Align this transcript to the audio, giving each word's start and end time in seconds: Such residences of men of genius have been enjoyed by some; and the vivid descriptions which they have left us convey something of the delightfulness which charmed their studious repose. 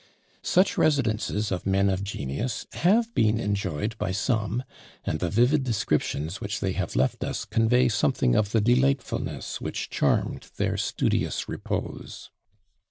Such 0.41 0.79
residences 0.79 1.51
of 1.51 1.67
men 1.67 1.87
of 1.87 2.03
genius 2.03 2.65
have 2.71 3.13
been 3.13 3.39
enjoyed 3.39 3.95
by 3.99 4.11
some; 4.13 4.63
and 5.05 5.19
the 5.19 5.29
vivid 5.29 5.63
descriptions 5.63 6.41
which 6.41 6.59
they 6.59 6.71
have 6.71 6.95
left 6.95 7.23
us 7.23 7.45
convey 7.45 7.87
something 7.87 8.33
of 8.33 8.51
the 8.51 8.61
delightfulness 8.61 9.61
which 9.61 9.91
charmed 9.91 10.49
their 10.57 10.75
studious 10.75 11.47
repose. 11.47 12.31